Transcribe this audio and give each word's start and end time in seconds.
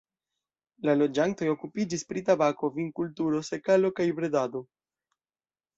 La 0.87 0.95
loĝantoj 1.01 1.49
okupiĝis 1.51 2.05
pri 2.13 2.25
tabako, 2.31 2.73
vinkulturo, 2.81 3.45
sekalo 3.53 3.95
kaj 4.01 4.13
bredado. 4.23 4.69